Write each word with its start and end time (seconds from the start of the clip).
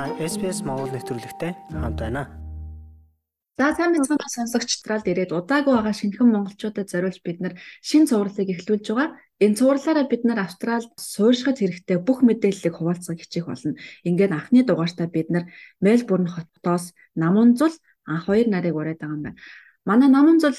Та 0.00 0.08
SPS 0.16 0.64
Монгол 0.64 0.88
нэвтрүүлэгтэй 0.96 1.52
хамт 1.76 2.00
байна. 2.00 2.24
За 3.60 3.76
сайн 3.76 3.92
мэцхан 3.92 4.16
сонсогчдраад 4.16 5.04
ирээд 5.04 5.36
удаагүй 5.36 5.76
байгаа 5.76 5.92
шинэхэн 5.92 6.24
монголчуудад 6.32 6.88
зориулж 6.88 7.20
бид 7.20 7.44
нар 7.44 7.60
шин 7.84 8.08
цувралыг 8.08 8.48
эхлүүлж 8.48 8.96
байгаа. 8.96 9.20
Энэ 9.44 9.58
цувралаараа 9.60 10.08
бид 10.08 10.24
нар 10.24 10.40
Австралид 10.40 10.88
суурьшихад 10.96 11.60
хэрэгтэй 11.60 12.00
бүх 12.00 12.24
мэдээллийг 12.24 12.80
хуваалцах 12.80 13.20
хичээх 13.20 13.52
болно. 13.52 13.76
Ингээд 14.08 14.32
анхны 14.32 14.64
дугаартаа 14.64 15.08
бид 15.12 15.28
нар 15.28 15.52
Мельбурн 15.84 16.32
хотоос 16.32 16.96
Намунзул 17.12 17.76
анх 18.08 18.24
хоёр 18.24 18.48
нарыг 18.48 18.72
ураад 18.80 19.04
байгаа 19.04 19.16
юм 19.20 19.24
байна. 19.28 19.38
Манай 19.88 20.08
Намунзул 20.08 20.56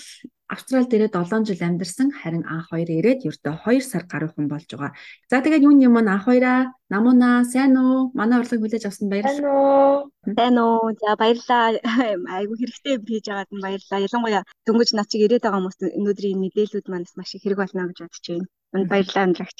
Австралид 0.51 0.91
ирээд 0.91 1.15
7 1.15 1.47
жил 1.47 1.61
амьдарсан 1.63 2.11
харин 2.11 2.43
анх 2.43 2.67
хоёр 2.75 2.89
ирээд 2.91 3.23
ердөө 3.29 3.55
2 3.63 3.79
сар 3.79 4.03
гаруй 4.11 4.29
хүн 4.35 4.51
болж 4.51 4.67
байгаа. 4.67 4.91
За 5.31 5.39
тэгээд 5.39 5.63
юуны 5.63 5.87
юм 5.87 5.95
анх 5.95 6.27
хоёраа 6.27 6.75
намуна 6.91 7.47
сайн 7.47 7.71
уу? 7.79 8.11
Манай 8.19 8.43
урилгыг 8.43 8.59
хүлээж 8.59 8.83
авсан 8.89 9.07
баярлалаа. 9.07 10.11
Сайн 10.27 10.55
уу? 10.59 10.91
За 10.99 11.15
баярлалаа. 11.15 11.79
Айгу 12.35 12.53
хэрэгтэй 12.59 12.95
хийж 12.99 13.25
байгаад 13.31 13.51
нь 13.55 13.63
баярлалаа. 13.63 14.05
Ялангуяа 14.07 14.43
дөнгөж 14.67 14.89
над 14.91 15.07
чиг 15.07 15.21
ирээд 15.23 15.43
байгаа 15.47 15.59
хүмүүст 15.63 15.81
өнөөдрийн 15.87 16.41
мэдээлүүд 16.43 16.87
манаас 16.91 17.15
маш 17.15 17.31
их 17.31 17.43
хэрэг 17.47 17.59
болно 17.63 17.87
гэж 17.87 17.97
бодож 18.03 18.25
байна. 18.27 18.47
Энд 18.75 18.87
баярлалаа 18.91 19.23
амдрагч. 19.23 19.59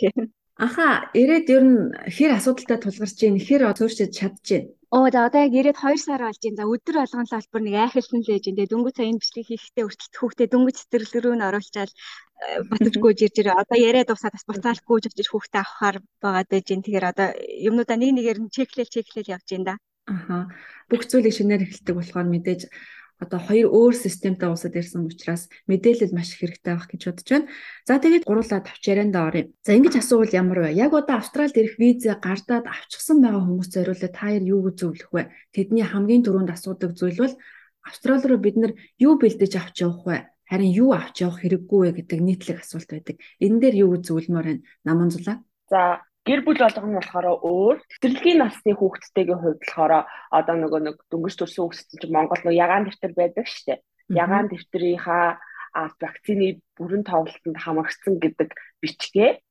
Аха 0.59 0.87
ирээд 1.21 1.47
ер 1.55 1.63
нь 1.71 1.79
хэр 2.15 2.31
асуудалтай 2.35 2.77
тулгарч 2.83 3.15
чинь 3.15 3.39
хэр 3.39 3.63
төөрчөж 3.79 4.11
чадчихэв. 4.11 4.75
Оо 4.91 5.07
за 5.13 5.19
одоо 5.27 5.41
яг 5.47 5.53
ирээд 5.55 5.79
2 5.79 6.03
сар 6.03 6.19
болж 6.19 6.41
байна. 6.43 6.59
За 6.59 6.65
өдөр 6.67 6.95
болгон 6.99 7.23
л 7.23 7.37
албар 7.39 7.61
нэг 7.63 7.75
айхалсан 7.79 8.19
л 8.27 8.33
ээж 8.35 8.45
энэ 8.51 8.67
дөнгөж 8.67 8.95
сая 8.99 9.07
энэ 9.07 9.21
бичлэг 9.23 9.47
хийхдээ 9.47 9.87
өртөлт 9.87 10.15
хүүхдээ 10.19 10.47
дөнгөж 10.51 10.75
цэцэрлэг 10.83 11.21
рүү 11.23 11.35
н 11.39 11.47
оруулчаал 11.47 11.93
э, 11.95 12.59
батжгүй 12.67 13.11
ирж 13.23 13.35
ирээ. 13.39 13.55
Одоо 13.55 13.77
яриад 13.79 14.07
дуусаад 14.11 14.35
бас 14.35 14.45
буцаал 14.51 14.81
гүйж 14.83 15.03
очиж 15.07 15.27
хүүхдээ 15.31 15.61
авахаар 15.63 15.97
байгаа 16.19 16.43
дэж 16.43 16.65
энэ 16.75 16.83
тэгэхээр 16.83 17.05
одоо 17.07 17.27
юмнуудаа 17.67 17.97
нэг 18.03 18.11
нэгээр 18.19 18.39
нь 18.43 18.51
чеклэл 18.51 18.91
чеклэл 18.91 19.31
явж 19.31 19.47
байна 19.47 19.67
да. 19.69 19.75
Аха. 20.11 20.37
Бүх 20.91 21.07
зүйлийг 21.07 21.35
шинээр 21.39 21.63
эхэлдэг 21.71 21.95
болохоор 21.95 22.27
мэдээж 22.27 22.61
одоо 23.21 23.37
хоёр 23.37 23.69
өөр 23.69 23.93
системтэй 23.93 24.49
улсад 24.49 24.73
ирсэн 24.73 25.05
учраас 25.05 25.45
мэдээлэл 25.69 26.11
маш 26.17 26.33
их 26.33 26.41
хэрэгтэй 26.41 26.73
байх 26.73 26.89
гэж 26.89 27.01
бодож 27.05 27.27
байна. 27.29 27.47
За 27.85 28.01
тэгээд 28.01 28.25
гурлаа 28.25 28.59
тавч 28.65 28.83
ярианда 28.89 29.19
оръё. 29.29 29.53
За 29.61 29.77
ингэж 29.77 30.01
асуувал 30.01 30.33
ямар 30.33 30.59
вэ? 30.65 30.69
Яг 30.73 30.91
одоо 30.97 31.21
Австралид 31.21 31.53
ирэх 31.53 31.77
виза 31.77 32.17
гардаад 32.17 32.65
авчихсан 32.65 33.21
байгаа 33.21 33.45
хүмүүс 33.45 33.69
зориулаад 33.69 34.13
та 34.17 34.25
хоёр 34.25 34.41
юу 34.41 34.73
зөвлөх 34.73 35.09
вэ? 35.13 35.23
Тэдний 35.53 35.85
хамгийн 35.85 36.25
түрүүнд 36.25 36.49
асуудаг 36.49 36.97
зүйл 36.97 37.21
бол 37.21 37.35
Австрали 37.85 38.25
руу 38.25 38.41
бид 38.41 38.57
нар 38.57 38.73
юу 38.97 39.21
бэлдэж 39.21 39.53
авч 39.57 39.85
явах 39.85 40.01
вэ? 40.05 40.17
Харин 40.49 40.73
юу 40.73 40.89
авч 40.97 41.21
явах 41.21 41.45
хэрэггүй 41.45 41.79
вэ 41.81 41.91
гэдэг 42.01 42.19
нийтлэг 42.25 42.57
асуулт 42.65 42.89
байдаг. 42.89 43.15
Энэ 43.37 43.61
дээр 43.61 43.75
юу 43.85 44.01
зөвлөмөр 44.01 44.45
байна? 44.49 44.65
Наман 44.81 45.09
зулаа. 45.13 45.45
За 45.69 46.01
гэр 46.27 46.39
бүл 46.45 46.61
болгоно 46.61 47.01
болохоор 47.01 47.27
өөр 47.41 47.77
тэтгэлгийн 48.01 48.39
насны 48.41 48.71
хүүхдтэйгийн 48.77 49.41
хувьд 49.41 49.61
болохоор 49.65 49.93
одоо 50.37 50.55
нөгөө 50.61 50.81
нэг 50.85 50.97
дөнгөж 51.09 51.33
төрсэн 51.37 51.61
хүүхдтэй 51.65 52.09
Монгол 52.13 52.41
нөгөө 52.45 52.61
ягаан 52.65 52.85
дэвтэр 52.85 53.13
байдаг 53.17 53.45
шүү 53.49 53.65
дээ. 53.67 53.79
Ягаан 54.23 54.47
дэвтрийнхаа 54.53 55.25
вакцины 55.73 56.61
бүрэн 56.77 57.03
тоглолтод 57.09 57.57
хамрагдсан 57.57 58.13
гэдэг 58.21 58.49
бичгээ 58.83 59.41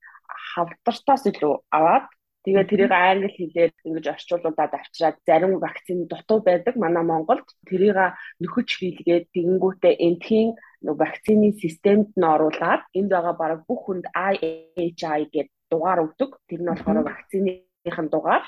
хавдартай 0.55 1.19
илүү 1.33 1.55
аваад 1.75 2.07
тэгээ 2.45 2.65
тэрийг 2.71 2.93
англи 2.93 3.29
хэлээр 3.35 3.73
ингэж 3.89 4.07
орчуулуулад 4.15 4.73
авчираад 4.79 5.17
зарим 5.27 5.59
вакцины 5.59 6.05
дутуу 6.07 6.39
байдаг 6.41 6.75
манай 6.77 7.05
Монголд. 7.05 7.47
Тэрийг 7.69 7.99
нөхөж 8.41 8.69
хийлгээд 8.79 9.33
тэгэнгүүтээ 9.35 9.95
энтхийн 10.07 10.55
вакцины 11.03 11.53
системд 11.63 12.09
нь 12.17 12.31
оруулаад 12.35 12.83
энд 12.99 13.11
байгаа 13.13 13.35
бараг 13.37 13.61
бүх 13.69 13.81
хүнд 13.85 14.05
IHI 14.15 15.25
гэдэг 15.35 15.49
дугаар 15.73 16.05
өгдөг. 16.05 16.31
Тэр 16.49 16.61
нь 16.63 16.71
болохоор 16.71 16.99
вакциныхын 17.07 18.09
дугаар. 18.11 18.45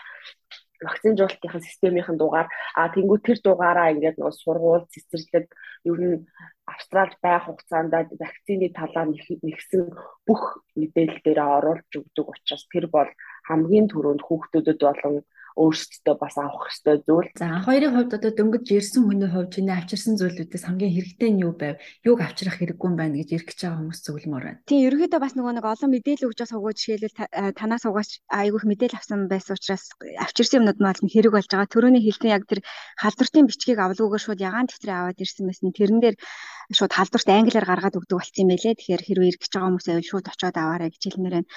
Вакцинжуулалтын 0.83 1.63
системийн 1.63 2.19
дугаар. 2.19 2.49
А 2.75 2.91
тэнгуү 2.95 3.19
тэр 3.23 3.39
дугаараа 3.39 3.95
ингээд 3.95 4.19
нөгөө 4.19 4.35
сургууль 4.43 4.91
цэцэрлэг 4.93 5.47
ер 5.91 5.99
нь 6.03 6.27
Австралид 6.67 7.19
байх 7.23 7.45
хугацаанд 7.47 7.93
вакцины 8.23 8.69
талаар 8.79 9.09
нэгсэн 9.47 9.83
бүх 10.27 10.43
мэдээлэл 10.79 11.23
дээр 11.23 11.41
оруулж 11.59 11.91
өгдөг 12.01 12.27
учраас 12.33 12.65
тэр 12.73 12.87
бол 12.87 13.11
хамгийн 13.49 13.87
түрүүнд 13.91 14.23
хүүхдүүдэд 14.25 14.81
болон 14.83 15.15
өөрсдөө 15.57 16.15
бас 16.17 16.35
авах 16.39 16.69
хэрэгтэй 16.69 16.97
зүйл. 17.07 17.29
За 17.37 17.61
хоёрын 17.65 17.95
хувьд 17.95 18.13
одоо 18.17 18.33
дөнгөж 18.33 18.67
ирсэн 18.73 19.03
хүний 19.05 19.31
хувьд 19.31 19.53
чиний 19.53 19.75
авчирсан 19.77 20.17
зүйлүүдээс 20.17 20.65
хамгийн 20.67 20.93
хэрэгтэй 20.97 21.31
нь 21.33 21.43
юу 21.45 21.53
байв? 21.53 21.77
Юуг 22.05 22.21
авчрах 22.25 22.57
хэрэггүй 22.57 22.89
юм 22.89 22.97
байна 22.97 23.21
гэж 23.21 23.29
эргэж 23.37 23.59
байгаа 23.61 23.79
хүмүүс 23.81 24.01
зөвлөмөр 24.03 24.45
байна. 24.47 24.61
Тийм 24.67 24.81
ерөөдөө 24.89 25.21
бас 25.21 25.35
нөгөө 25.37 25.53
нэг 25.57 25.67
олон 25.69 25.91
мэдээлэл 25.93 26.27
өгж 26.29 26.39
байгаа 26.41 26.53
суугаад 26.53 26.79
жишээлбэл 26.81 27.19
танаас 27.59 27.85
угаач 27.85 28.11
айгүйх 28.33 28.65
мэдээлэл 28.69 28.99
авсан 28.99 29.21
байсан 29.29 29.55
учраас 29.57 29.85
авчирсан 30.25 30.59
юмнууд 30.63 30.81
мал 30.81 31.01
хэрэг 31.01 31.33
болж 31.33 31.49
байгаа. 31.51 31.69
Төрөний 31.69 32.03
хэлсэн 32.03 32.33
яг 32.33 32.45
тэр 32.49 32.61
халдвартын 32.97 33.49
бичгийг 33.49 33.79
авалгүйгээр 33.81 34.25
шууд 34.25 34.41
ягаан 34.41 34.67
дэвтрээ 34.69 34.97
аваад 34.97 35.19
ирсэн 35.21 35.47
байсан. 35.49 35.73
Тэрэн 35.77 36.01
дээр 36.01 36.17
шууд 36.77 36.93
халдварт 36.93 37.29
англиар 37.29 37.67
гаргаад 37.69 37.99
өгдөг 37.99 38.17
болсон 38.19 38.43
юм 38.43 38.51
байлээ. 38.53 38.75
Тэгэхээр 38.77 39.03
хэрвээ 39.05 39.31
эргэж 39.33 39.53
байгаа 39.53 39.69
хүмүүс 39.69 39.87
байвал 39.89 40.11
шууд 40.11 40.27
очиод 40.29 40.57
аваарай 40.57 40.91
гэж 40.93 41.03
хэлмээр 41.07 41.37
байна. 41.37 41.51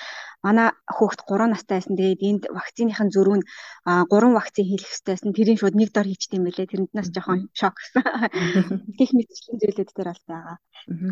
Манай 0.45 0.67
хүүхэд 0.91 1.21
3 1.25 1.51
настай 1.51 1.75
байсан. 1.79 1.95
Тэгээд 1.97 2.21
энд 2.29 2.43
вакциныхын 2.51 3.09
зөрүү 3.15 3.35
нь 3.39 3.45
3 3.87 4.37
вакцин 4.37 4.65
хийх 4.69 4.83
хэрэгтэйсэн. 4.85 5.35
Тэрийн 5.35 5.59
шууд 5.59 5.75
нэг 5.75 5.89
дор 5.91 6.07
хийчихдээ 6.07 6.39
юм 6.39 6.45
байлээ. 6.47 6.69
Тэрэнд 6.71 6.91
нас 6.93 7.07
жоохон 7.09 7.39
шок 7.55 7.75
гэсэн. 7.79 8.03
Гэх 8.97 9.11
мэтчлийн 9.15 9.59
зүйлүүд 9.59 9.89
дээр 9.95 10.09
бол 10.11 10.23
байгаа. 10.27 10.57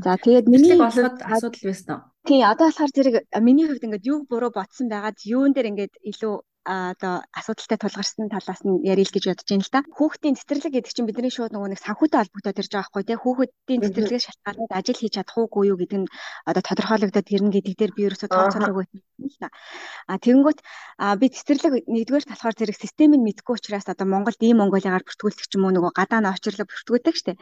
За 0.06 0.12
тэгээд 0.22 0.46
миний 0.52 0.78
болоход 0.78 1.18
асуудал 1.24 1.64
байсан. 1.66 1.98
Тий, 2.24 2.40
одоо 2.46 2.68
болохоор 2.70 2.92
зэрэг 2.96 3.16
миний 3.42 3.68
хувьд 3.68 3.84
ингээд 3.84 4.08
юу 4.08 4.24
буруу 4.30 4.52
ботсон 4.54 4.88
байгаад 4.88 5.18
юун 5.26 5.52
дээр 5.52 5.72
ингээд 5.72 5.94
илүү 6.08 6.36
одоо 6.64 7.28
асуудалтай 7.36 7.78
тулгарсан 7.78 8.32
талаас 8.32 8.62
нь 8.64 8.80
ярил 8.88 9.12
гэж 9.12 9.24
бодож 9.28 9.48
байна 9.52 9.66
л 9.68 9.74
да. 9.76 9.82
Хүүхдийн 9.84 10.40
цэцэрлэг 10.40 10.74
гэдэг 10.80 10.92
чинь 10.96 11.08
бидний 11.08 11.34
шууд 11.34 11.52
нөгөө 11.52 11.76
нэг 11.76 11.82
санхүүтэй 11.84 12.20
холбогдоод 12.24 12.60
ирж 12.64 12.72
байгаа 12.72 12.88
байхгүй 12.88 13.04
тий. 13.04 13.18
Хүүхдийн 13.20 13.82
цэцэрлэгээс 13.84 14.26
шалтгаалаад 14.32 14.72
ажил 14.72 15.00
хийж 15.00 15.14
чадах 15.20 15.38
уугүй 15.38 15.64
юу 15.72 15.78
гэдэг 15.80 16.00
нь 16.08 16.12
одоо 16.48 16.64
тодорхойлогдоод 16.64 17.28
ирнэ 17.36 17.52
гэдэг 17.52 17.74
дээр 17.76 17.92
би 17.92 18.02
ерөөсөө 18.08 18.30
тооцоолог 18.32 18.76
байсан 18.80 19.00
л 19.04 19.38
да. 19.44 19.50
А 20.08 20.16
тэгэнгүүт 20.24 20.60
би 21.20 21.26
цэцэрлэг 21.36 21.74
нэгдүгээр 21.84 22.26
талахаар 22.32 22.56
зэрэг 22.56 22.78
системийг 22.80 23.22
мэдгүй 23.24 23.60
учраас 23.60 23.88
одоо 23.92 24.08
Монголд 24.08 24.40
ийм 24.40 24.64
Монголигаар 24.64 25.04
бүртгүүлдэг 25.04 25.48
ч 25.48 25.54
юм 25.60 25.68
уу 25.68 25.76
нөгөө 25.76 25.92
гадаа 25.92 26.24
нь 26.24 26.32
очирлог 26.32 26.72
бүртгүүлдэг 26.72 27.16
штэ. 27.20 27.40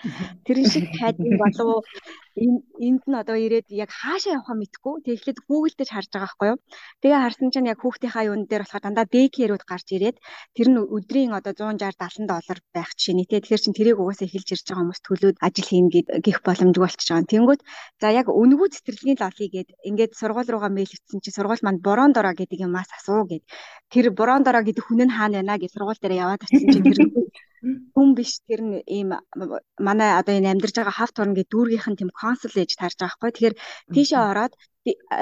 Тэрэн 0.50 0.66
шиг 0.66 0.86
хайдын 0.98 1.38
болов 1.38 1.86
энд 2.36 3.04
нь 3.10 3.20
одоо 3.22 3.36
ирээд 3.36 3.68
яг 3.76 3.92
хаашаа 3.92 4.40
явахаа 4.40 4.56
мэдгүй. 4.56 4.96
Тэгэхээр 5.04 5.40
Google 5.48 5.76
дээр 5.76 5.92
харж 5.92 6.10
байгаа 6.12 6.28
байхгүй 6.28 6.48
юу. 6.52 6.60
Тэгээ 7.04 7.24
харсан 7.24 7.50
чинь 7.52 7.70
яг 7.72 7.80
хүүхдийнхаа 7.84 8.24
юун 8.30 8.42
дээр 8.48 8.64
болохоор 8.64 8.84
дандаа 8.88 9.06
дэйкерүүд 9.12 9.64
гарч 9.68 9.88
ирээд 9.96 10.18
тэр 10.56 10.68
нь 10.72 10.80
өдрийн 10.80 11.36
одоо 11.36 11.52
160 11.52 12.00
70 12.00 12.32
доллар 12.32 12.60
байх 12.72 12.90
жишээ 12.96 13.16
нэ. 13.20 13.28
Тэгэхээр 13.28 13.64
чин 13.64 13.76
тэрийг 13.76 13.98
угаасаа 14.00 14.28
эхэлж 14.32 14.50
ирж 14.56 14.64
байгаа 14.64 14.80
хүмүүс 14.80 15.02
төлөөд 15.04 15.38
ажил 15.44 15.68
хийн 15.68 15.88
гэх 15.92 16.40
боломжгүй 16.48 16.84
болчихж 16.84 17.10
байгаа. 17.12 17.32
Тэнгүүд 17.34 17.62
за 18.00 18.08
яг 18.16 18.28
үнэгүй 18.32 18.68
цэцэрлэгийн 18.72 19.20
лолий 19.20 19.50
гээд 19.52 19.70
ингээд 19.90 20.12
сургууль 20.16 20.52
руугаа 20.52 20.72
мэйл 20.72 20.96
итсэн 20.96 21.20
чи 21.20 21.30
сургууль 21.36 21.66
манд 21.66 21.84
борон 21.84 22.16
дороо 22.16 22.32
гэдэг 22.32 22.64
юмас 22.64 22.90
асуу 22.96 23.28
гээд 23.28 23.44
тэр 23.92 24.06
борон 24.16 24.44
дороо 24.48 24.64
гэдэг 24.64 24.84
хүн 24.88 25.04
нь 25.08 25.16
хаана 25.18 25.44
байна 25.44 25.60
гэж 25.60 25.72
сургууль 25.76 26.00
дээр 26.00 26.16
яваад 26.24 26.42
очсон 26.48 26.68
чи 26.72 26.80
тэр 26.80 26.98
хүн 27.94 28.08
биш 28.18 28.42
тэр 28.48 28.62
нь 28.66 28.74
ийм 28.98 29.10
манай 29.88 30.10
одоо 30.20 30.34
энэ 30.34 30.52
амьдарч 30.52 30.76
байгаа 30.78 30.96
хавт 30.98 31.16
орн 31.22 31.34
гэдэг 31.38 31.52
дүүргийнхэн 31.54 32.00
тэм 32.00 32.10
консул 32.22 32.54
ээж 32.58 32.72
тарж 32.82 32.98
байгаа 32.98 33.16
хгүй. 33.18 33.32
Тэгэхээр 33.32 33.56
тийшээ 33.94 34.22
ороод 34.32 34.54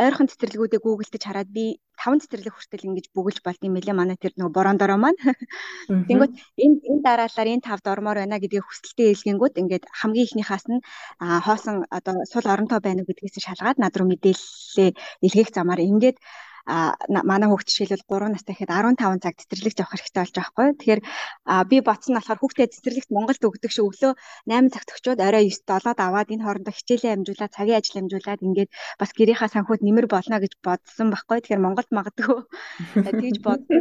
ойрхон 0.05 0.31
цэцэрлэгүүдээ 0.31 0.79
гуглдж 0.79 1.19
хараад 1.19 1.49
би 1.51 1.83
таван 1.99 2.23
цэцэрлэг 2.23 2.55
хүртэл 2.55 2.87
ингэж 2.87 3.05
бүгэлж 3.11 3.43
болд 3.43 3.59
юм 3.67 3.75
байлээ 3.75 3.95
манай 3.99 4.15
тэр 4.15 4.33
нөгөө 4.39 4.55
борон 4.55 4.77
дороо 4.79 4.95
маань. 4.95 5.19
Тэнгүүт 6.07 6.33
энэ 6.63 6.75
энэ 6.89 7.03
дараалалаар 7.03 7.51
энэ 7.53 7.67
тавд 7.67 7.85
ормоор 7.91 8.17
байна 8.23 8.39
гэдгийг 8.39 8.63
хүсэлтэд 8.63 9.11
илгэнгүүт 9.19 9.59
ингээд 9.59 9.83
хамгийн 9.99 10.27
ихнийхээс 10.27 10.65
нь 10.71 10.79
хоосон 11.19 11.75
одоо 11.91 12.23
сул 12.31 12.47
оронтой 12.47 12.79
байна 12.79 13.03
гэдгээс 13.03 13.35
шалгаад 13.43 13.77
над 13.83 13.93
руу 13.99 14.07
мэдээлэлээ 14.07 14.91
илгээх 15.27 15.49
замаар 15.51 15.83
ингээд 15.83 16.17
манай 16.67 17.47
хүүхд 17.49 17.67
жишээлбэл 17.69 18.09
3 18.09 18.33
настай 18.33 18.53
гэхэд 18.55 18.71
15 18.73 19.23
цаг 19.23 19.35
цэцэрлэгт 19.39 19.79
явах 19.79 19.93
хэрэгтэй 19.95 20.21
болж 20.23 20.33
байгаа 20.35 20.49
хгүй. 20.49 20.67
Тэгэхээр 20.79 21.01
би 21.69 21.77
бодсон 21.85 22.11
нь 22.13 22.17
болохоор 22.19 22.39
хүүхдээ 22.41 22.67
цэцэрлэгт 22.73 23.09
Монголд 23.15 23.43
өгдөг 23.43 23.71
шиг 23.71 23.85
өглөө 23.87 24.13
8 24.49 24.73
цагт 24.73 24.89
очиод 24.95 25.19
орой 25.19 25.43
9-д 25.49 25.69
олоод 25.77 25.99
аваад 25.99 26.29
энэ 26.33 26.43
хоорондоо 26.45 26.73
хичээлээ 26.75 27.15
амжуулаад 27.15 27.55
цагийн 27.55 27.79
ажил 27.79 27.99
амжуулаад 28.01 28.41
ингээд 28.43 28.69
бас 28.99 29.11
гэрийнхаа 29.15 29.49
санхуд 29.49 29.81
нэмэр 29.85 30.07
болно 30.11 30.37
гэж 30.43 30.53
бодсон 30.63 31.07
байхгүй. 31.13 31.37
Тэгэхээр 31.41 31.65
Монголд 31.65 31.89
магадгүй 31.95 32.39
тэгж 33.21 33.37
бодсон 33.45 33.79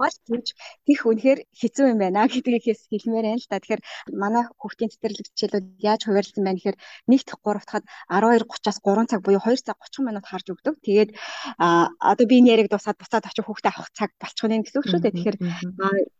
бол 0.00 0.16
тэгж 0.28 0.46
тийх 0.86 1.00
үнэхээр 1.06 1.40
хэцүү 1.60 1.86
юм 1.92 1.98
байна 2.00 2.26
гэдгийг 2.26 2.64
хэлмээр 2.64 3.26
байна 3.28 3.40
л 3.40 3.48
та. 3.50 3.60
Тэгэхээр 3.60 3.82
манай 4.12 4.44
хүүхдийн 4.60 4.90
цэцэрлэг 4.92 5.26
жишээлбэл 5.34 5.68
яаж 5.80 6.00
хуваарлсан 6.04 6.44
байна 6.44 6.58
гэхээр 6.58 6.78
нэгт 7.10 7.28
3 7.34 7.60
дахад 7.60 7.84
12:30-аас 8.08 8.78
3 8.84 9.10
цаг 9.10 9.20
буюу 9.24 9.42
2 9.42 9.66
цаг 9.66 9.76
30 9.78 10.06
минут 10.06 10.24
харж 10.26 10.46
өгдөг. 10.52 10.74
Тэгээд 10.84 11.10
одоо 11.98 12.26
би 12.30 12.38
энэ 12.38 12.52
яриг 12.54 12.68
дуусаад 12.70 13.00
буцаад 13.00 13.26
очиж 13.26 13.42
хүүхдээ 13.42 13.72
авах 13.74 13.90
цаг 13.90 14.10
болчих 14.22 14.46
нь 14.46 14.62
гэсэн 14.62 14.78
үг 14.78 14.86
шүү 14.86 15.00
дээ. 15.02 15.16
Тэгэхээр 15.16 15.38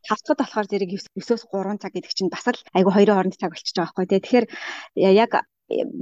тавцад 0.09 0.39
болохоор 0.41 0.67
зэрэг 0.67 0.91
9-өөс 1.15 1.45
3 1.47 1.83
цаг 1.83 1.93
гэдэг 1.95 2.13
чинь 2.17 2.33
бас 2.33 2.47
л 2.51 2.59
айгүй 2.75 2.93
хоёрын 2.95 3.17
хооронд 3.17 3.39
цаг 3.39 3.51
болчихж 3.53 3.77
байгаа 3.77 3.95
байхгүй 3.95 4.07
тий. 4.11 4.21
Тэгэхээр 4.21 4.47
яг 5.21 5.33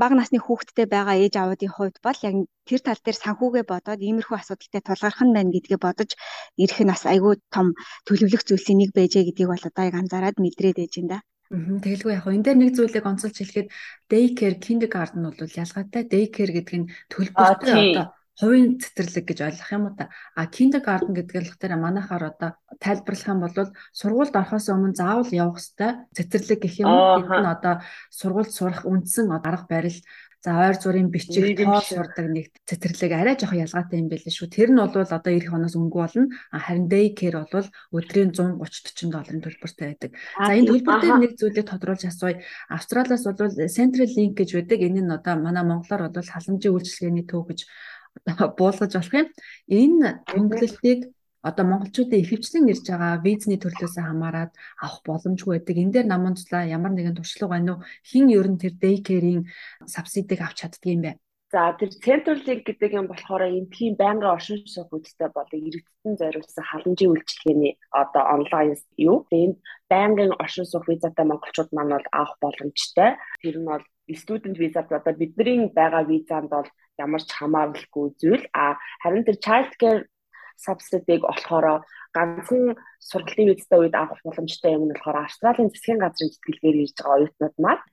бага 0.01 0.15
насны 0.17 0.41
хүүхэдтэй 0.41 0.87
байгаа 0.89 1.17
ээж 1.21 1.35
аавуудын 1.37 1.73
хувьд 1.77 1.97
бол 2.01 2.19
яг 2.25 2.35
тэр 2.69 2.81
тал 2.81 3.01
дээр 3.05 3.19
санхүүгээ 3.21 3.65
бодоод 3.69 4.01
иймэрхүү 4.01 4.37
асуудалтай 4.41 4.83
тулгарх 4.85 5.21
нь 5.25 5.37
байна 5.37 5.53
гэдгээ 5.53 5.81
бодож 5.85 6.11
ирэх 6.57 6.79
нь 6.81 6.93
бас 6.93 7.05
айгүй 7.05 7.35
том 7.53 7.77
төлөвлөх 8.09 8.43
зүйлсийн 8.49 8.81
нэг 8.81 8.91
байжээ 8.97 9.29
гэдгийг 9.29 9.49
бол 9.53 9.69
одоо 9.69 9.85
яг 9.85 9.97
анзаараад 10.01 10.37
мэдрээд 10.41 10.79
ээж 10.81 10.95
энэ 11.05 11.11
да. 11.13 11.19
Тэгэлгүй 11.49 12.13
яг 12.17 12.27
энэ 12.29 12.45
дээр 12.45 12.59
нэг 12.61 12.71
зүйлийг 12.77 13.05
онцолж 13.09 13.37
хэлэхэд 13.37 13.69
daycare 14.09 14.57
kindergarten 14.57 15.25
бол 15.25 15.37
ялгаатай 15.37 16.03
daycare 16.13 16.53
гэдэг 16.57 16.77
нь 16.81 16.91
төлбөртэй 17.13 17.77
одоо 17.93 18.07
хувийн 18.39 18.79
цэцэрлэг 18.79 19.25
гэж 19.27 19.39
ойлгох 19.43 19.71
юм 19.75 19.85
уу 19.91 19.95
та. 19.99 20.09
А 20.39 20.47
kindergarten 20.47 21.13
гэдэг 21.15 21.35
болохоор 21.59 21.75
манайхаар 21.75 22.25
одоо 22.31 22.51
тайлбарлах 22.79 23.31
юм 23.35 23.41
бол 23.43 23.55
сургуульд 23.93 24.35
орохоос 24.39 24.71
өмнө 24.71 24.95
заавал 24.95 25.31
явах 25.35 25.59
ёстой 25.59 25.91
цэцэрлэг 26.15 26.59
гэх 26.63 26.87
юм 26.87 26.91
уу. 26.91 27.19
Тэнд 27.19 27.35
нь 27.35 27.53
одоо 27.55 27.75
сургуульд 28.15 28.53
сурах 28.55 28.87
үндсэн 28.87 29.35
арга 29.35 29.67
барил 29.67 29.99
За 30.45 30.55
ойр 30.55 30.79
зургийн 30.79 31.11
бичих 31.11 31.59
тоол 31.59 31.83
сурдаг 31.83 32.27
нэг 32.31 32.55
цэцэрлэг 32.63 33.11
арай 33.11 33.35
жоохон 33.35 33.59
ялгаатай 33.59 33.99
юм 33.99 34.07
байл 34.07 34.23
шүү. 34.23 34.47
Тэр 34.47 34.71
нь 34.71 34.79
бол 34.79 34.95
одоо 34.95 35.33
эх 35.35 35.51
хоноос 35.51 35.75
өнгө 35.75 35.99
болно. 35.99 36.31
Харин 36.55 36.87
day 36.87 37.11
care 37.11 37.43
бол 37.43 37.67
өдрийн 37.91 38.31
130 38.31 38.55
40 38.55 39.11
долларын 39.11 39.43
төлбөртэй 39.43 39.87
байдаг. 39.91 40.11
За 40.39 40.55
энэ 40.55 40.71
төлбөр 40.71 40.99
дээр 41.03 41.19
нэг 41.19 41.33
зүйлийг 41.43 41.67
тодруулж 41.67 42.07
асууя. 42.07 42.39
Австралиас 42.71 43.27
бол 43.27 43.51
Central 43.67 44.11
Link 44.15 44.39
гэж 44.39 44.51
байдаг. 44.55 44.79
Энэ 44.79 45.03
нь 45.03 45.11
одоо 45.11 45.35
манай 45.43 45.67
монголоор 45.67 46.07
бол 46.07 46.23
халамжийн 46.31 46.71
үйлчилгээний 46.71 47.27
төв 47.27 47.43
гэж 47.51 47.67
буулгаж 48.59 48.93
болох 48.95 49.15
юм. 49.15 49.29
Энэ 49.67 50.09
тэмдэглэлтийг 50.29 51.01
одоо 51.49 51.65
монголчуудын 51.71 52.23
ихэвчлэн 52.23 52.71
ирж 52.73 52.85
байгаа 52.91 53.23
визний 53.27 53.59
төрлөөс 53.61 53.97
хамаарат 53.99 54.53
авах 54.85 55.03
боломжгүй 55.07 55.53
байдаг. 55.57 55.77
Энэ 55.79 55.95
дээр 55.95 56.07
намунцлаа 56.11 56.63
ямар 56.77 56.93
нэгэн 56.95 57.19
туршлага 57.19 57.53
байна 57.55 57.71
уу? 57.73 57.85
Хин 58.09 58.27
ер 58.39 58.47
нь 58.51 58.61
тэр 58.63 58.75
daycare-ийн 58.83 59.43
субсидийг 59.87 60.41
авч 60.43 60.57
чаддаг 60.61 60.85
юм 60.95 61.03
бэ? 61.07 61.13
За 61.49 61.73
тэр 61.81 61.89
Central 62.05 62.45
Link 62.45 62.69
гэдэг 62.69 62.93
юм 62.93 63.07
болохоор 63.09 63.49
энэ 63.49 63.73
тийм 63.73 63.93
байнгын 63.97 64.35
оршин 64.37 64.61
суух 64.69 64.93
үедтэй 64.93 65.33
болон 65.33 65.65
иргэдтэн 65.65 66.15
зориулсан 66.21 66.65
халамжийн 66.69 67.13
үйлчилгээний 67.17 67.73
одоо 67.89 68.23
онлайн 68.37 68.77
юу. 69.01 69.25
Тэгээд 69.33 69.57
байнгын 69.89 70.33
оршин 70.37 70.69
суух 70.69 70.85
визатай 70.85 71.25
монголчууд 71.25 71.73
маань 71.73 71.97
бол 71.97 72.09
авах 72.13 72.37
боломжтой. 72.45 73.17
Тэр 73.41 73.57
нь 73.65 73.69
бол 73.71 73.81
студент 74.17 74.57
визад 74.59 74.93
одоо 74.93 75.13
бидний 75.13 75.69
байгаа 75.69 76.05
визанд 76.05 76.49
бол 76.49 76.69
ямар 76.99 77.23
ч 77.23 77.31
хамааралгүй 77.37 78.07
зүйл. 78.21 78.45
А 78.55 78.77
харин 79.03 79.25
тэр 79.25 79.37
child 79.37 79.73
care 79.81 80.09
subsidy-г 80.59 81.23
болохоор 81.23 81.85
ганцхан 82.17 82.75
сургалтын 82.99 83.49
визтэй 83.53 83.79
үед 83.79 83.95
авах 83.95 84.21
боломжтой 84.25 84.73
юм 84.75 84.89
нь 84.89 84.93
болохоор 84.95 85.23
Австралийн 85.23 85.71
засгийн 85.71 86.03
газрын 86.03 86.33
зэтгэлгээр 86.33 86.83
ирж 86.83 86.97
байгаа 86.99 87.17
оюутнууд 87.17 87.57
маань 87.63 87.85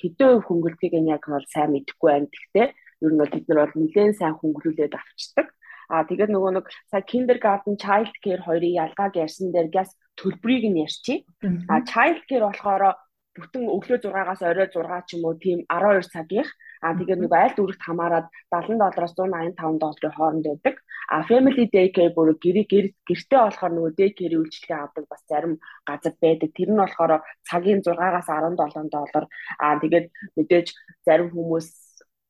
хэдэн 0.00 0.42
хөнгөлтийг 0.46 0.94
нь 0.98 1.12
яг 1.16 1.24
бол 1.30 1.46
сайн 1.54 1.70
мэдэхгүй 1.72 2.10
байна. 2.10 2.28
Гэхдээ 2.34 2.66
ер 3.04 3.12
нь 3.12 3.20
бол 3.20 3.32
бид 3.32 3.46
нар 3.48 3.60
бол 3.62 3.76
нэлээд 3.78 4.18
сайн 4.18 4.34
хөнгөлүүлээд 4.40 4.94
авчдаг. 4.98 5.48
А 5.88 6.04
тэгээд 6.08 6.32
нөгөө 6.32 6.52
нэг 6.56 6.66
сая 6.90 7.04
kindergarten 7.04 7.76
child 7.76 8.14
care 8.24 8.42
хоёрын 8.42 8.78
ялгааг 8.88 9.14
ярьсан 9.20 9.52
дээр 9.52 9.68
газ 9.68 9.92
төлбөрийг 10.16 10.64
нь 10.72 10.82
ярьчих. 10.84 11.28
А 11.68 11.84
child 11.84 12.24
care 12.28 12.44
болохоор 12.48 12.96
бүтэн 13.34 13.64
өглөө 13.76 13.98
6-аас 14.04 14.42
орой 14.50 14.68
6 14.70 15.08
ч 15.08 15.10
юм 15.16 15.24
уу 15.26 15.34
тийм 15.44 15.58
12 15.68 16.12
цагийнх 16.14 16.50
А 16.84 16.92
тэгээд 16.92 17.20
нэг 17.24 17.32
аль 17.32 17.56
дүрэгт 17.56 17.80
хамаарад 17.80 18.28
70 18.52 18.76
доллароос 18.76 19.16
185 19.16 19.80
долларын 19.80 20.12
хооронд 20.12 20.44
байдаг. 20.44 20.74
А 21.08 21.24
family 21.24 21.64
daycare 21.72 22.12
бүр 22.12 22.36
гэрээ 22.36 22.92
гэртээ 23.08 23.40
болохоор 23.40 23.72
нөгөө 23.72 23.92
daycare 23.96 24.36
үйлчилгээ 24.36 24.78
авдаг 24.84 25.04
бас 25.08 25.22
зарим 25.24 25.54
газар 25.88 26.12
байдаг. 26.20 26.50
Тэр 26.52 26.68
нь 26.76 26.80
болохоор 26.84 27.24
цагийн 27.48 27.80
6-аас 27.80 28.28
17 28.28 28.92
доллар. 28.92 29.24
А 29.56 29.80
тэгээд 29.80 30.06
мэдээж 30.36 30.66
зарим 31.08 31.28
хүмүүс 31.32 31.68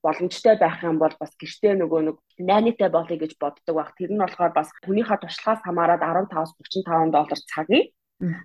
боломжтой 0.07 0.55
байх 0.55 0.79
юм 0.87 1.03
бол 1.03 1.15
бас 1.19 1.35
гэртээ 1.35 1.75
нөгөө 1.75 2.01
нэг 2.07 2.17
найнтай 2.39 2.91
болъё 2.95 3.19
гэж 3.19 3.35
боддог 3.43 3.75
баг. 3.75 3.91
Тэр 3.99 4.15
нь 4.15 4.23
болохоор 4.23 4.55
бас 4.55 4.71
хүнийхээ 4.87 5.19
туршлагаас 5.19 5.67
хамаарат 5.67 5.99
15-аас 5.99 6.55
35 6.63 7.11
доллар 7.11 7.41
цагийн 7.51 7.91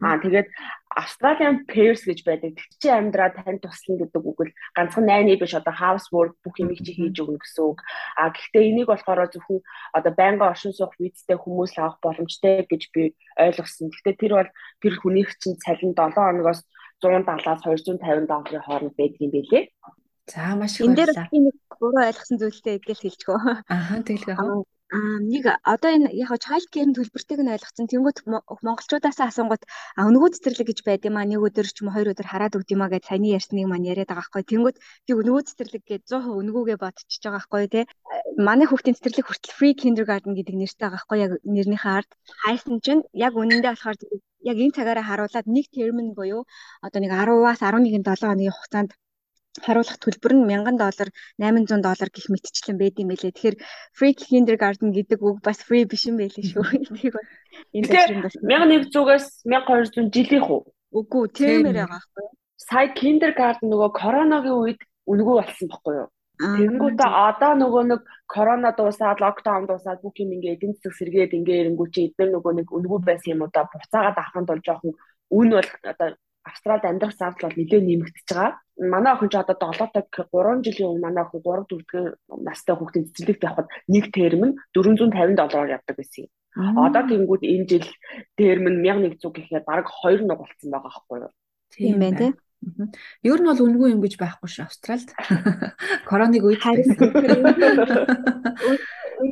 Аа 0.02 0.18
тэгээд 0.20 0.48
Australian 0.98 1.66
pairs 1.70 2.02
гэж 2.04 2.26
байдаг. 2.26 2.58
Тэг 2.58 2.70
чи 2.82 2.88
амьдраа 2.90 3.30
тань 3.32 3.62
туслана 3.62 4.04
гэдэг 4.04 4.24
үг 4.26 4.40
л 4.48 4.56
ганцхан 4.76 5.06
найны 5.06 5.38
биш 5.38 5.54
одоо 5.54 5.74
house 5.74 6.10
work 6.12 6.36
бүх 6.44 6.58
юмыг 6.58 6.82
чи 6.82 6.98
хийж 6.98 7.22
өгнө 7.22 7.40
гэсэн 7.40 7.64
үг. 7.64 7.80
Аа 8.18 8.34
гэхдээ 8.34 8.64
энийг 8.74 8.90
болохоор 8.90 9.30
зөвхөн 9.30 9.62
одоо 9.94 10.12
байнга 10.18 10.50
оршин 10.50 10.74
суух 10.74 10.98
визтэй 11.00 11.38
хүмүүс 11.38 11.78
л 11.78 11.82
авах 11.86 12.02
боломжтой 12.02 12.66
гэж 12.66 12.82
би 12.92 13.14
ойлгосон. 13.38 13.94
Гэхдээ 13.94 14.16
тэр 14.18 14.34
бол 14.36 14.52
тэр 14.82 14.94
хүнийх 14.98 15.30
чинь 15.38 15.62
цалин 15.62 15.94
7 15.94 16.18
хоногоос 16.18 16.66
170-аас 17.00 17.62
250 17.64 18.28
долларын 18.28 18.66
хооронд 18.66 18.96
байдаг 18.98 19.22
юм 19.22 19.32
билээ. 19.32 19.64
За 20.28 20.56
маш 20.58 20.78
их 20.82 20.90
баярлалаа. 20.90 21.30
Энэ 21.32 21.32
дээр 21.32 21.46
нэг 21.48 21.56
буруу 21.80 22.04
ойлгосон 22.04 22.38
зүйлтэй 22.42 22.76
эдгэл 22.78 23.04
хэлчихв. 23.04 23.38
Аа 23.70 24.04
тэгэлгүй. 24.04 24.36
Нэг 24.90 25.46
одоо 25.74 25.90
энэ 25.94 26.10
яг 26.18 26.34
child 26.42 26.66
care-ийн 26.74 26.98
төлбөртийг 26.98 27.40
нь 27.46 27.54
ойлгоцсон. 27.54 27.86
Тэнгүүт 27.94 28.26
монголчуудаас 28.66 29.20
асуугууд 29.22 29.64
өнгөө 30.02 30.30
цэцэрлэг 30.34 30.68
гэж 30.70 30.80
байд 30.82 31.06
юм 31.06 31.22
аа 31.22 31.30
нэг 31.30 31.46
өдөр 31.46 31.68
ч 31.70 31.78
юм 31.86 31.94
уу 31.94 31.96
хоёр 31.96 32.12
өдөр 32.14 32.28
хараад 32.30 32.58
өгд 32.58 32.74
юм 32.74 32.82
аа 32.82 32.90
гэж 32.94 33.04
саяны 33.06 33.30
ярьсныг 33.38 33.70
маань 33.70 33.86
яриад 33.92 34.10
байгаа 34.10 34.26
байхгүй. 34.26 34.44
Тэнгүүт 34.50 34.78
би 35.06 35.12
өнгөө 35.14 35.46
цэцэрлэг 35.46 35.84
гэж 35.86 36.02
100% 36.10 36.42
өнгөөгээ 36.42 36.78
бодчихж 36.82 37.22
байгаа 37.22 37.38
байхгүй 37.38 37.68
тий. 37.70 37.86
Манай 38.48 38.66
хүүхдийн 38.68 38.98
цэцэрлэг 38.98 39.26
хүртэл 39.30 39.58
free 39.60 39.74
kindergarten 39.82 40.34
гэдэг 40.34 40.56
нэртэй 40.58 40.82
байгаа 40.82 40.98
байхгүй 40.98 41.18
яг 41.26 41.32
нэрнийхээ 41.46 41.94
ард 42.00 42.12
хайсан 42.42 42.76
чинь 42.86 43.02
яг 43.14 43.34
үнэндээ 43.38 43.74
болохоор 43.74 43.98
яг 44.50 44.58
энэ 44.64 44.76
цагаараа 44.78 45.06
харуулад 45.06 45.46
нэг 45.56 45.66
термин 45.70 46.18
буюу 46.18 46.42
одоо 46.86 47.00
нэг 47.02 47.12
10-аас 47.14 47.62
11 47.62 47.94
7 47.94 48.26
хоногийн 48.26 48.56
хугацаанд 48.58 48.92
харуулах 49.66 49.98
төлбөр 50.00 50.34
нь 50.36 50.46
1000 50.50 50.78
доллар 50.80 51.10
800 51.38 51.84
доллар 51.86 52.10
гэх 52.12 52.28
мэтчлэн 52.32 52.78
байд 52.80 52.96
юм 53.02 53.10
байлээ. 53.12 53.34
Тэгэхээр 53.36 53.58
free 53.98 54.14
kindergarten 54.16 54.90
гэдэг 54.96 55.20
үг 55.20 55.38
бас 55.46 55.60
free 55.64 55.86
биш 55.86 56.08
юм 56.10 56.18
байлээ 56.20 56.46
шүү. 56.50 56.64
Энийг 56.76 57.16
энэ 57.76 57.88
дэвшин 57.88 58.22
бас 58.24 58.36
1100-аас 58.40 59.26
1200 59.46 60.14
жилийнх 60.16 60.50
үү? 60.50 60.62
Үгүй 61.00 61.24
тэрмээр 61.38 61.78
байгаа 61.86 62.00
байхгүй 62.00 62.24
юу? 62.26 62.34
Сая 62.60 62.88
kindergarten 62.94 63.68
нөгөө 63.70 63.90
коронагийн 63.96 64.58
үед 64.58 64.82
үнгүү 65.10 65.36
болсон 65.40 65.68
байхгүй 65.70 65.96
юу? 66.02 66.10
Тэгэнгүүтээ 66.40 67.12
одоо 67.30 67.52
нөгөө 67.60 67.84
нэг 67.92 68.02
корона 68.32 68.72
дуусаад 68.72 69.20
локдаун 69.20 69.68
дуусаад 69.68 70.00
бүх 70.00 70.16
юм 70.24 70.32
ингээ 70.40 70.56
эдийн 70.56 70.74
засаг 70.80 70.96
сэргээд 70.96 71.36
ингээ 71.36 71.62
ирэнгүү 71.68 71.88
чи 71.92 72.00
эдгээр 72.08 72.32
нөгөө 72.32 72.54
нэг 72.64 72.68
үнгүү 72.72 73.00
байсан 73.04 73.32
юм 73.36 73.44
уу 73.44 73.52
да 73.52 73.68
буцаагаад 73.68 74.16
авахын 74.16 74.48
тулд 74.48 74.64
жоохон 74.64 74.94
үн 75.36 75.50
бол 75.52 75.70
одоо 75.92 76.10
Австралид 76.50 76.86
амьдрах 76.86 77.16
зардал 77.18 77.50
бол 77.50 77.60
нэлээд 77.60 77.86
нэмэгдэж 77.86 78.28
байгаа. 78.30 78.58
Манай 78.80 79.12
охин 79.14 79.30
ч 79.30 79.36
одоо 79.38 79.56
7 79.56 79.94
таг 79.94 80.08
3 80.10 80.66
жилийн 80.66 80.90
өмнө 80.90 81.06
манай 81.06 81.24
охин 81.24 81.42
3 81.46 81.70
4 81.70 81.86
дэх 81.86 82.18
настай 82.48 82.76
хүүхдийн 82.76 83.06
цэцэрлэгт 83.08 83.48
явхад 83.48 83.68
нэг 83.94 84.06
терм 84.16 84.42
нь 84.48 84.58
450 84.74 85.38
доллараар 85.38 85.76
явдаг 85.78 85.96
байсан 85.98 86.26
юм. 86.26 86.32
Одоо 86.86 87.04
тэнгууд 87.06 87.44
энэ 87.46 87.68
жил 87.70 87.88
терм 88.40 88.66
нь 88.74 88.82
1100 88.82 89.22
гэхээр 89.36 89.64
бараг 89.70 89.88
2 90.02 90.26
нуг 90.26 90.40
болсон 90.42 90.70
байгаа 90.74 90.90
байхгүй 90.90 91.18
юу? 91.24 91.34
Тийм 91.70 92.00
байна 92.02 92.18
тийм. 92.18 92.34
Ер 93.24 93.40
нь 93.40 93.48
бол 93.48 93.64
үнгүй 93.64 93.96
юм 93.96 94.02
гэж 94.04 94.20
байхгүй 94.20 94.50
шүү 94.52 94.68
Австралид. 94.68 95.10
Короныг 96.10 96.44
үед 96.48 96.60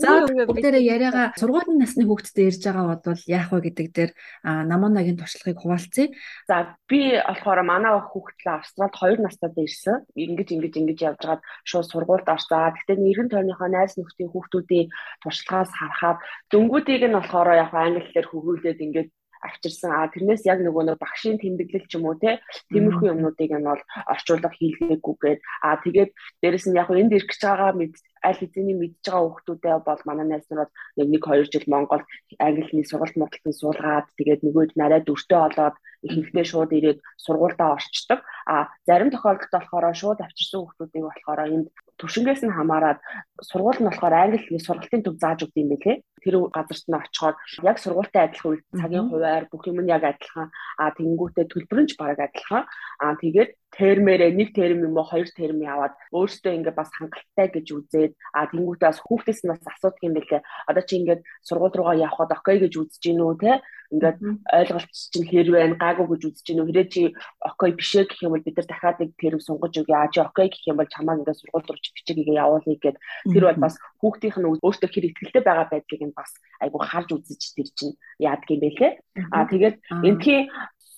бүгдээрээ 0.02 0.84
яриагаа 0.96 1.28
сургуулийн 1.40 1.80
насны 1.82 2.04
хүүхдтэй 2.06 2.50
ирж 2.52 2.62
байгаа 2.66 3.00
бол 3.02 3.22
яах 3.28 3.50
вэ 3.52 3.60
гэдэг 3.68 3.88
дээр 3.96 4.12
намуунагийн 4.44 5.18
туршлагыг 5.18 5.60
хуваалцъя. 5.62 6.08
За 6.50 6.78
би 6.90 7.18
болохоор 7.22 7.62
манай 7.66 7.94
хүүхдлээ 7.98 8.56
Австралид 8.58 8.94
2 8.94 9.26
настайд 9.26 9.56
ирсэн. 9.58 10.06
Ингэж 10.14 10.48
ингэж 10.56 10.74
ингэж 10.78 11.00
явж 11.10 11.22
байгаад 11.24 11.42
шууд 11.70 11.88
сургуульд 11.90 12.28
орсаа. 12.28 12.74
Гэхдээ 12.76 12.98
нэрэн 12.98 13.30
тойрныхоо 13.32 13.70
найз 13.72 13.98
нөхдийн 13.98 14.32
хүүхдүүдийн 14.32 14.88
туршлагаас 15.24 15.72
харахад 15.74 16.18
дөнгүүдийг 16.52 17.04
нь 17.08 17.18
болохоор 17.18 17.50
яг 17.56 17.74
англи 17.74 18.02
хэлээр 18.04 18.28
хөгүүлээд 18.30 18.84
ингэж 18.86 19.08
авчирсан. 19.42 19.92
А 19.94 20.08
тэрнээс 20.14 20.44
яг 20.46 20.60
нөгөө 20.64 20.84
нэг 20.88 20.98
багшийн 21.02 21.38
тэмдэглэл 21.42 21.88
ч 21.90 21.98
юм 21.98 22.10
уу 22.10 22.16
те 22.18 22.40
тиймэрхүү 22.72 23.12
юмнуудыг 23.14 23.52
нь 23.54 23.68
бол 23.68 23.84
орчуулга 24.14 24.50
хийлгээгүйгээд 24.54 25.40
а 25.66 25.78
тэгээд 25.84 26.12
дээрэс 26.42 26.66
нь 26.68 26.78
яг 26.78 26.90
энд 26.92 27.14
ирэх 27.14 27.30
гэж 27.30 27.42
байгаа 27.46 27.72
мэд 27.78 27.94
аль 28.28 28.40
хэзээний 28.42 28.78
мэдж 28.78 29.04
байгаа 29.06 29.24
хүүхдүүдээ 29.24 29.76
бол 29.88 30.02
манай 30.10 30.26
найз 30.28 30.46
нар 30.50 30.70
нэг 30.98 31.08
нэг 31.14 31.24
хоёр 31.24 31.48
жил 31.48 31.66
Монгол 31.70 32.04
англи 32.40 32.64
хэлний 32.66 32.88
сургалт 32.88 33.16
мургалтын 33.18 33.56
суулгаад 33.56 34.08
тэгээд 34.18 34.42
нөгөөд 34.44 34.72
нарай 34.80 35.02
дүртэй 35.06 35.40
болоод 35.40 35.76
ихэнхдээ 36.06 36.46
шууд 36.46 36.72
ирээд 36.74 37.00
сургуультаа 37.26 37.78
орчдөг. 37.78 38.20
А 38.46 38.70
зарим 38.88 39.10
тохиолдолд 39.12 39.52
болохоор 39.54 39.86
шууд 39.96 40.20
авчирсан 40.22 40.60
хүүхдүүдийг 40.62 41.06
болохоор 41.08 41.40
энд 41.48 41.68
төвшингээс 41.98 42.42
нь 42.46 42.54
хамаарат 42.54 43.00
сургууль 43.42 43.82
нь 43.82 43.90
болохоор 43.90 44.14
англи 44.14 44.38
хэлний 44.38 44.64
сургалтын 44.64 45.04
төв 45.04 45.16
зааж 45.18 45.40
өгд 45.46 45.58
юм 45.58 45.70
билээ. 45.74 45.98
Тэр 46.22 46.36
газарт 46.54 46.86
нь 46.88 47.00
очихоор 47.02 47.36
яг 47.66 47.78
сургуультай 47.82 48.22
адилхан 48.30 48.52
үйл 48.54 48.64
цагийн 48.78 49.10
хуваар 49.10 49.46
бүх 49.50 49.64
юм 49.66 49.82
нь 49.82 49.90
яг 49.90 50.04
адилхан. 50.06 50.54
А 50.78 50.94
тэнгүүтээ 50.94 51.46
төлбөр 51.50 51.80
нь 51.82 51.90
ч 51.90 51.98
бараг 51.98 52.20
адилхан. 52.22 52.64
А 53.02 53.18
тэгээд 53.18 53.50
термээрээ 53.78 54.32
нэг 54.34 54.50
терм 54.58 54.90
юм 54.90 54.98
уу 54.98 55.06
хоёр 55.06 55.30
терм 55.38 55.62
яваад 55.62 55.94
өөртөө 56.10 56.54
ингээ 56.58 56.74
бас 56.74 56.90
хангалттай 56.98 57.48
гэж 57.54 57.68
үзээд 57.78 58.12
а 58.34 58.50
тэнгуүтээ 58.50 58.90
бас 58.90 59.00
хүүхдээс 59.06 59.42
нь 59.46 59.52
бас 59.54 59.62
асуудаг 59.70 60.02
юм 60.02 60.14
бэлээ. 60.18 60.42
Одоо 60.66 60.84
чи 60.84 60.98
ингээд 60.98 61.22
сургууль 61.46 61.78
руугаа 61.78 61.98
явхад 62.10 62.34
окей 62.34 62.58
гэж 62.58 62.74
үзэж 62.74 63.02
гин 63.06 63.22
үү 63.22 63.38
те 63.38 63.62
ингээд 63.94 64.18
ойлголт 64.50 64.92
чинь 64.92 65.30
хэр 65.30 65.48
байна 65.54 65.76
гаагүй 65.78 66.08
гэж 66.10 66.22
үзэж 66.26 66.46
гин 66.50 66.62
үү 66.66 66.68
хэрэг 66.74 66.90
чи 66.90 67.02
окей 67.40 67.72
бишээ 67.78 68.04
гэх 68.10 68.26
юм 68.26 68.34
бол 68.34 68.44
бид 68.44 68.58
нар 68.58 68.68
дахиад 68.68 68.98
нэг 69.00 69.12
терм 69.22 69.40
сунгаж 69.40 69.74
өгье. 69.78 69.96
А 69.96 70.10
чи 70.10 70.20
окей 70.26 70.48
гэх 70.50 70.68
юм 70.68 70.78
бол 70.82 70.90
чамаа 70.90 71.16
ингээд 71.22 71.40
сургууль 71.40 71.68
руу 71.70 71.78
бичээгээ 71.78 72.42
явуулъя 72.42 72.78
гэд. 72.82 72.98
Тэр 73.30 73.44
бол 73.46 73.62
бас 73.62 73.76
хүүхдийнх 74.02 74.38
нь 74.42 74.50
өөртөө 74.60 74.90
хэр 74.90 75.06
ихтэй 75.08 75.44
байгаа 75.46 75.68
байдлыг 75.70 76.02
нь 76.02 76.18
бас 76.18 76.32
айгу 76.60 76.82
харж 76.82 77.10
үзэж 77.14 77.42
тэр 77.56 77.70
чинь 77.78 77.94
яадаг 78.20 78.50
юм 78.50 78.62
бэлээ. 78.66 78.92
А 79.32 79.46
тэгээд 79.48 79.76
эндхийн 80.04 80.50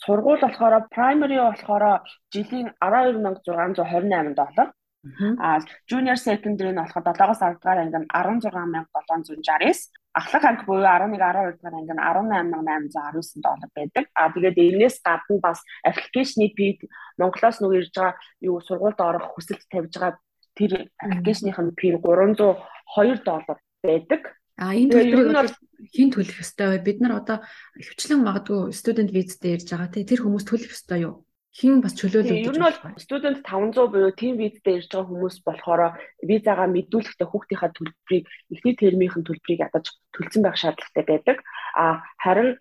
сургууль 0.03 0.41
болохоор 0.41 0.87
primary 0.95 1.37
болохоор 1.37 2.01
жилийн 2.33 2.67
12628 2.81 4.35
доллар. 4.39 4.69
А 5.39 5.59
junior 5.89 6.17
secondary 6.27 6.71
нь 6.71 6.81
болохоор 6.81 7.05
7-оос 7.07 7.39
10 7.39 7.55
дугаар 7.59 7.79
анги 7.79 7.99
нь 7.99 8.07
16769. 8.11 9.91
Ахлах 10.19 10.43
анги 10.43 10.65
буюу 10.67 10.83
11 10.83 11.15
12 11.15 11.55
дугаар 11.55 11.75
анги 11.79 11.93
нь 11.95 12.03
18819 12.03 13.41
доллар 13.45 13.69
байдаг. 13.75 14.05
А 14.13 14.29
тэгээд 14.33 14.57
энэс 14.57 14.95
гадна 15.07 15.39
бас 15.39 15.59
аппликейшны 15.89 16.47
фи 16.55 16.67
Монголоос 17.19 17.57
нөгөө 17.59 17.79
ирж 17.79 17.91
байгаа 17.95 18.19
юу 18.49 18.59
сургуульд 18.67 18.99
орох 18.99 19.25
хүсэлт 19.31 19.63
тавьж 19.71 19.93
байгаа 19.95 20.19
тэр 20.57 20.71
аппликейшных 21.03 21.57
нь 21.63 21.75
фи 21.79 21.87
302 21.95 23.23
доллар 23.23 23.57
байдаг. 23.83 24.21
А 24.59 24.75
энэ 24.75 24.91
төлбөрийг 24.91 25.55
хэн 25.95 26.09
төлөх 26.11 26.43
ёстой 26.43 26.67
вэ? 26.75 26.83
Бид 26.83 26.99
нар 26.99 27.23
одоо 27.23 27.37
хвчлэн 27.79 28.27
магадгүй 28.27 28.75
студент 28.75 29.15
визтэй 29.15 29.55
ирж 29.55 29.71
байгаа 29.71 29.89
тий 29.95 30.03
тэр 30.03 30.27
хүмүүс 30.27 30.43
төлөх 30.43 30.75
ёстой 30.75 31.07
юу? 31.07 31.15
Хэн 31.49 31.81
бас 31.81 31.95
чөлөөлөв? 31.95 32.45
Ер 32.45 32.55
нь 32.59 32.61
бол 32.61 32.77
студент 32.99 33.39
500 33.41 33.89
буюу 33.89 34.11
team 34.13 34.35
визтэй 34.35 34.83
ирж 34.83 34.91
байгаа 34.91 35.07
хүмүүс 35.09 35.35
болохоор 35.47 35.81
визагаа 36.21 36.67
мэдүүлэхдээ 36.69 37.27
хүүхдийнхаа 37.31 37.71
төлбөрийг 37.73 38.25
эхний 38.53 38.75
термийнхэн 38.75 39.23
төлбөрийг 39.25 39.63
ядаж 39.65 39.85
төлсөн 40.13 40.43
байх 40.43 40.59
шаардлагатай 40.61 41.03
байдаг. 41.07 41.37
А 41.73 42.03
харин 42.21 42.59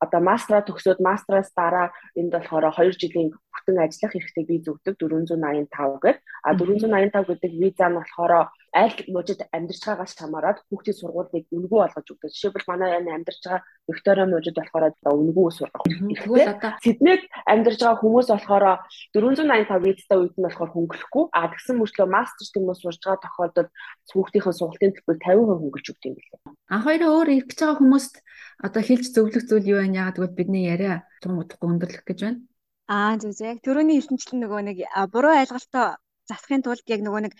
одоо 0.00 0.20
мастера 0.22 0.64
төгсөөд 0.64 1.04
мастераас 1.04 1.50
дараа 1.52 1.92
энд 2.16 2.32
болохоор 2.32 2.72
2 2.72 2.96
жилийн 2.96 3.28
бүтэн 3.34 3.82
ажиллах 3.82 4.12
хэрэгтэй 4.14 4.44
виз 4.48 4.64
өгдөг 4.72 4.94
485 4.96 5.68
гэдэг. 6.00 6.16
А 6.46 6.50
485 6.56 7.28
гэдэг 7.28 7.52
виза 7.60 7.86
нь 7.90 7.98
болохоор 7.98 8.32
аль 8.74 8.98
мужид 9.06 9.40
амьдарч 9.54 9.82
байгаагаас 9.86 10.18
хамаарат 10.18 10.58
хүүхдийн 10.66 10.98
сургуулийг 10.98 11.46
үнэгүй 11.54 11.78
болгож 11.78 12.06
өгдөг. 12.10 12.34
Жишээлбэл 12.34 12.66
манай 12.66 12.90
энэ 12.98 13.14
амьдарч 13.14 13.40
байгаа 13.46 13.62
Виктория 13.86 14.26
мужид 14.26 14.58
болохоор 14.58 14.90
үнэгүй 15.14 15.46
сургах. 15.54 15.86
Тэгвэл 15.86 16.52
одоо 16.58 16.72
Сиднейд 16.82 17.22
амьдарч 17.46 17.78
байгаа 17.78 18.02
хүмүүс 18.02 18.28
болохоор 18.34 18.64
485 19.14 19.78
визтэй 19.86 20.18
үед 20.18 20.34
нь 20.34 20.46
болохоор 20.46 20.70
хөнгөлөхгүй. 20.74 21.24
А 21.30 21.54
тэгсэн 21.54 21.78
мөрчлөө 21.78 22.08
мастер 22.10 22.46
гэмээр 22.50 22.78
сурж 22.82 23.00
байгаа 23.06 23.22
тохиолдолд 23.22 23.70
хүүхдийн 24.10 24.58
сургалтын 24.58 24.92
төлбөр 24.98 25.18
50% 25.22 25.60
хөнгөлж 25.62 25.86
өгдөг 25.94 26.08
юм 26.10 26.16
билээ. 26.18 26.40
А 26.74 26.76
хоёроо 26.82 27.10
өөр 27.14 27.28
ирэх 27.30 27.46
гэж 27.54 27.58
байгаа 27.62 27.78
хүмүүст 27.78 28.14
одоо 28.66 28.82
хэлж 28.82 29.06
зөвлөх 29.14 29.44
зүйл 29.46 29.70
юу 29.70 29.78
вэ? 29.78 29.94
Яагаад 29.94 30.18
гэвэл 30.18 30.38
бидний 30.38 30.66
яриа 30.66 31.06
тун 31.22 31.38
удахгүй 31.38 31.68
өндөрлөх 31.70 32.02
гэж 32.02 32.18
байна. 32.26 32.40
Аа 32.90 33.16
зүг 33.16 33.32
зүг. 33.38 33.64
Төрөний 33.64 33.96
хэлсэнчлэн 33.96 34.44
нөгөө 34.44 34.60
нэг 34.68 34.78
буруу 35.08 35.32
ойлголтоо 35.40 35.96
засахын 36.28 36.62
тулд 36.64 36.86
яг 36.88 37.00
нөгөө 37.04 37.22
нэг 37.24 37.34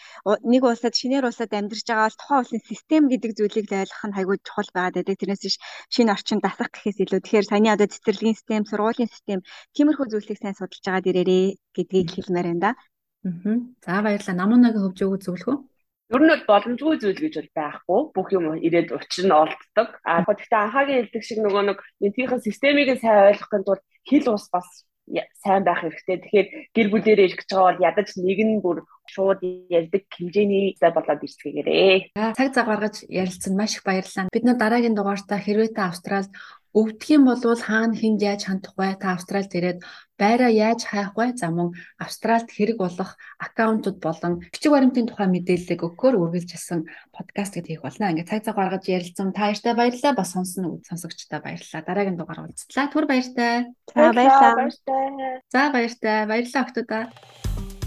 нэг 0.52 0.62
улсад 0.64 0.94
шинээр 0.94 1.28
улсад 1.28 1.50
амьдарч 1.52 1.84
байгаа 1.88 2.06
бол 2.08 2.20
тухайн 2.20 2.40
улсын 2.42 2.62
систем 2.68 3.02
гэдэг 3.12 3.32
зүйлийг 3.38 3.66
ойлгох 3.72 4.04
нь 4.08 4.16
хайгуу 4.16 4.36
чухал 4.46 4.70
байгаад 4.74 4.96
байдаг. 5.00 5.16
Тэрнээс 5.20 5.42
биш 5.44 5.56
шинэ 5.94 6.12
орчин 6.16 6.40
дасах 6.44 6.70
гэхээс 6.72 6.98
илүү 7.00 7.20
тэгэхээр 7.22 7.48
саяны 7.48 7.68
одоо 7.72 7.88
цэцэрлэгийн 7.88 8.38
систем, 8.38 8.62
сургуулийн 8.68 9.10
систем 9.10 9.40
тиймэрхүү 9.74 10.06
зүйлсийг 10.12 10.38
сайн 10.40 10.56
судалж 10.56 10.84
байгаа 10.84 11.04
дээрээ 11.04 11.44
гэдгийг 11.76 12.08
хэлмээр 12.12 12.46
байна 12.48 12.62
да. 12.64 12.70
Аа. 13.24 13.56
За 13.84 14.02
баярлалаа. 14.04 14.36
Намуунагийн 14.36 14.84
хөвж 14.84 14.98
өгөө 15.04 15.20
зөвлөх 15.24 15.48
үү? 15.48 15.58
Ер 16.12 16.20
нь 16.20 16.28
бол 16.28 16.44
боломжгүй 16.52 16.96
зүйл 17.00 17.20
гэж 17.24 17.34
бол 17.40 17.52
байхгүй. 17.56 18.00
Бүх 18.12 18.28
юм 18.36 18.44
ирээд 18.66 18.92
учир 18.92 19.24
нь 19.24 19.32
олддог. 19.32 19.88
А 20.04 20.20
гэхдээ 20.28 20.60
анхаагийн 20.60 21.00
хэлдэг 21.08 21.22
шиг 21.24 21.40
нөгөө 21.40 21.62
нэг 21.72 21.78
энтхийн 22.04 22.44
системийг 22.44 22.88
сайн 23.00 23.32
ойлгохын 23.32 23.64
тулд 23.64 23.82
хил 24.04 24.26
ус 24.36 24.46
бас 24.52 24.68
сайн 25.42 25.62
байх 25.64 25.84
хэрэгтэй. 25.84 26.16
Тэгэхээр 26.20 26.48
гэр 26.72 26.88
бүлээрээ 26.90 27.26
ирэх 27.28 27.38
гэж 27.44 27.50
байгаа 27.52 27.68
бол 27.72 27.84
ядаж 27.84 28.08
нэг 28.16 28.38
нь 28.40 28.62
бүр 28.64 28.78
шууд 29.04 29.40
ярьдаг 29.68 30.02
хэмжээний 30.08 30.76
зай 30.80 30.90
болоод 30.96 31.20
ирсгээрээ. 31.20 32.16
Цаг 32.16 32.48
цаг 32.56 32.66
гаргаж 32.66 33.04
ярилцсан 33.08 33.52
маш 33.52 33.76
их 33.76 33.84
баярлалаа. 33.84 34.32
Бид 34.32 34.44
нар 34.48 34.56
дараагийн 34.56 34.96
дугаартаа 34.96 35.38
хэрвээ 35.40 35.76
та 35.76 35.92
Австралид 35.92 36.32
өвдөх 36.74 37.08
юм 37.14 37.30
бол 37.30 37.38
хаана 37.38 37.94
хүнд 37.94 38.18
яаж 38.18 38.50
хандах 38.50 38.74
вэ? 38.74 38.98
Та 38.98 39.14
Австралид 39.14 39.54
ирээд 39.54 39.78
байраа 40.18 40.50
яаж 40.50 40.82
хайх 40.82 41.14
вэ? 41.14 41.38
За 41.38 41.54
мөн 41.54 41.70
Австралид 42.02 42.50
хэрэг 42.50 42.82
болох 42.82 43.14
аккаунтууд 43.38 44.02
болон 44.02 44.42
бичиг 44.50 44.74
баримтын 44.74 45.06
тухай 45.06 45.30
мэдээллийг 45.30 45.86
өгөхөөр 45.86 46.18
үргэлжилсэн 46.18 46.82
подкаст 47.14 47.54
гэдэг 47.54 47.78
хийх 47.78 47.86
болно. 47.86 48.10
Ингээд 48.10 48.26
цаг 48.26 48.42
цаг 48.42 48.58
гаргаж 48.58 48.84
ярилцсан 48.90 49.30
та 49.30 49.54
баяртай 49.54 49.74
баярлалаа. 49.78 50.18
Бас 50.18 50.34
сонсон 50.34 50.82
сонсогчдаа 50.82 51.38
баярлалаа. 51.46 51.86
Дараагийн 51.86 52.18
дугаар 52.18 52.42
уулзлаа. 52.42 52.90
Түр 52.90 53.06
баяртай. 53.06 53.70
За 53.94 54.10
баярлалаа. 54.10 54.70
За 55.54 55.62
баяртай. 55.70 56.26
Баярлалаа 56.26 56.62
октодоо. 56.66 57.04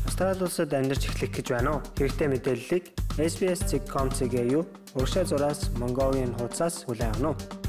Австрали 0.08 0.44
улсад 0.48 0.72
амьдарч 0.72 1.12
эхлэх 1.12 1.36
гэж 1.36 1.48
байна 1.51 1.75
уу? 1.75 1.84
Хэрэгтэй 2.00 2.27
мэдээллийг 2.32 2.84
SBS.com.cg 3.20 4.36
юу? 4.48 4.63
Уршаа 4.96 5.27
зураас 5.27 5.67
Mongolian 5.75 6.32
хуудасаас 6.39 6.88
хүлээн 6.88 7.12
авах 7.20 7.36
нь 7.36 7.66